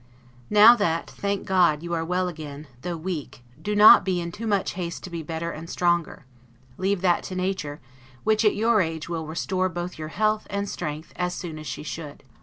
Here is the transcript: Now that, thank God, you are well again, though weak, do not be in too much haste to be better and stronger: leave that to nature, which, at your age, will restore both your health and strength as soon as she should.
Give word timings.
Now 0.49 0.75
that, 0.77 1.11
thank 1.11 1.45
God, 1.45 1.83
you 1.83 1.93
are 1.93 2.03
well 2.03 2.27
again, 2.27 2.65
though 2.81 2.97
weak, 2.97 3.43
do 3.61 3.75
not 3.75 4.03
be 4.03 4.19
in 4.19 4.31
too 4.31 4.47
much 4.47 4.71
haste 4.71 5.03
to 5.03 5.11
be 5.11 5.21
better 5.21 5.51
and 5.51 5.69
stronger: 5.69 6.25
leave 6.79 7.01
that 7.01 7.21
to 7.25 7.35
nature, 7.35 7.79
which, 8.23 8.43
at 8.43 8.55
your 8.55 8.81
age, 8.81 9.07
will 9.07 9.27
restore 9.27 9.69
both 9.69 9.99
your 9.99 10.07
health 10.07 10.47
and 10.49 10.67
strength 10.67 11.13
as 11.17 11.35
soon 11.35 11.59
as 11.59 11.67
she 11.67 11.83
should. 11.83 12.23